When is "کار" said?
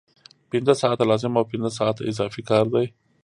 2.49-2.65